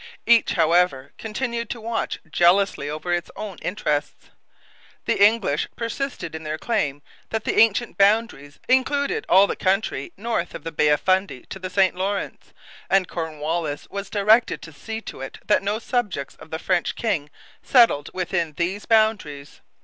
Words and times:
Each, 0.25 0.53
however, 0.53 1.13
continued 1.19 1.69
to 1.69 1.79
watch 1.79 2.17
jealously 2.31 2.89
over 2.89 3.13
its 3.13 3.29
own 3.35 3.59
interests. 3.61 4.31
The 5.05 5.23
English 5.23 5.67
persisted 5.75 6.33
in 6.33 6.41
their 6.41 6.57
claim 6.57 7.03
that 7.29 7.43
the 7.43 7.59
ancient 7.59 7.99
boundaries 7.99 8.57
included 8.67 9.27
all 9.29 9.45
the 9.45 9.55
country 9.55 10.11
north 10.17 10.55
of 10.55 10.63
the 10.63 10.71
Bay 10.71 10.87
of 10.89 11.01
Fundy 11.01 11.43
to 11.49 11.59
the 11.59 11.69
St 11.69 11.93
Lawrence, 11.93 12.51
and 12.89 13.07
Cornwallis 13.07 13.87
was 13.91 14.09
directed 14.09 14.59
to 14.63 14.73
see 14.73 15.01
to 15.01 15.21
it 15.21 15.37
that 15.45 15.61
no 15.61 15.77
subjects 15.77 16.33
of 16.37 16.49
the 16.49 16.57
French 16.57 16.95
king 16.95 17.29
settled 17.61 18.09
within 18.11 18.53
these 18.53 18.87
boundaries. 18.87 19.61